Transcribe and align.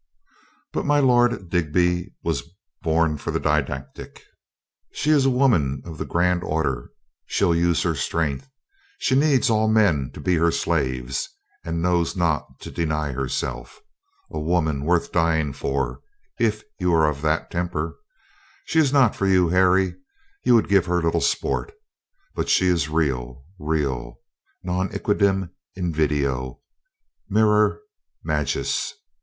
But 0.73 0.83
my 0.83 0.99
Lord 0.99 1.51
Digby 1.51 2.15
was 2.23 2.49
born 2.81 3.19
for 3.19 3.29
the 3.29 3.39
didactic. 3.39 4.23
"She 4.93 5.11
is 5.11 5.27
a 5.27 5.29
woman 5.29 5.83
of 5.85 5.99
the 5.99 6.07
grand 6.07 6.43
order. 6.43 6.89
She'll 7.27 7.53
use 7.53 7.83
her 7.83 7.93
strength. 7.93 8.49
She 8.97 9.13
needs 9.13 9.51
all 9.51 9.67
men 9.67 10.09
to 10.15 10.19
be 10.19 10.37
her 10.37 10.49
slaves, 10.49 11.29
and 11.63 11.83
knows 11.83 12.15
not 12.15 12.59
to 12.61 12.71
deny 12.71 13.11
herself. 13.11 13.79
A 14.31 14.39
woman 14.39 14.85
worth 14.85 15.11
dying 15.11 15.53
for— 15.53 16.01
if 16.39 16.63
you 16.79 16.91
are 16.95 17.07
of 17.07 17.21
that 17.21 17.51
temper. 17.51 17.99
She 18.65 18.79
is 18.79 18.91
not 18.91 19.15
for 19.15 19.27
you, 19.27 19.49
Harry. 19.49 19.93
You 20.43 20.55
would 20.55 20.67
give 20.67 20.87
her 20.87 20.99
little 21.03 21.21
sport. 21.21 21.73
But 22.33 22.49
she 22.49 22.65
is 22.65 22.89
real— 22.89 23.45
real. 23.59 24.19
Non 24.63 24.89
equidem 24.89 25.51
iiivideo. 25.77 26.59
Miror 27.29 27.81
magis. 28.23 28.95